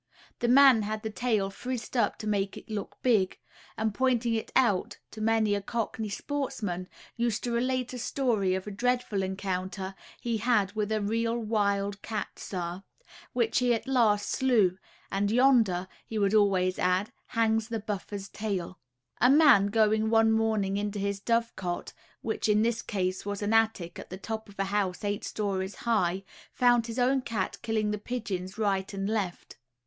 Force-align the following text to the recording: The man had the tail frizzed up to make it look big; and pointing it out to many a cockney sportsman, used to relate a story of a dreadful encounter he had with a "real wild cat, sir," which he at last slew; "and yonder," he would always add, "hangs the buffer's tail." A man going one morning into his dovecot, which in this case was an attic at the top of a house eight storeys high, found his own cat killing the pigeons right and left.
The 0.39 0.47
man 0.47 0.81
had 0.81 1.03
the 1.03 1.11
tail 1.11 1.51
frizzed 1.51 1.95
up 1.95 2.17
to 2.17 2.25
make 2.27 2.57
it 2.57 2.71
look 2.71 2.97
big; 3.03 3.37
and 3.77 3.93
pointing 3.93 4.33
it 4.33 4.51
out 4.55 4.97
to 5.11 5.21
many 5.21 5.53
a 5.53 5.61
cockney 5.61 6.09
sportsman, 6.09 6.87
used 7.17 7.43
to 7.43 7.51
relate 7.51 7.93
a 7.93 7.99
story 7.99 8.55
of 8.55 8.65
a 8.65 8.71
dreadful 8.71 9.21
encounter 9.21 9.93
he 10.19 10.37
had 10.37 10.71
with 10.73 10.91
a 10.91 11.01
"real 11.03 11.37
wild 11.37 12.01
cat, 12.01 12.29
sir," 12.39 12.81
which 13.33 13.59
he 13.59 13.75
at 13.75 13.87
last 13.87 14.27
slew; 14.27 14.79
"and 15.11 15.29
yonder," 15.29 15.87
he 16.07 16.17
would 16.17 16.33
always 16.33 16.79
add, 16.79 17.11
"hangs 17.27 17.67
the 17.67 17.79
buffer's 17.79 18.27
tail." 18.27 18.79
A 19.19 19.29
man 19.29 19.67
going 19.67 20.09
one 20.09 20.31
morning 20.31 20.77
into 20.77 20.97
his 20.97 21.19
dovecot, 21.19 21.93
which 22.23 22.49
in 22.49 22.63
this 22.63 22.81
case 22.81 23.23
was 23.23 23.43
an 23.43 23.53
attic 23.53 23.99
at 23.99 24.09
the 24.09 24.17
top 24.17 24.49
of 24.49 24.55
a 24.57 24.63
house 24.63 25.03
eight 25.03 25.23
storeys 25.23 25.75
high, 25.85 26.23
found 26.51 26.87
his 26.87 26.97
own 26.97 27.21
cat 27.21 27.59
killing 27.61 27.91
the 27.91 27.99
pigeons 27.99 28.57
right 28.57 28.91
and 28.95 29.07
left. 29.07 29.57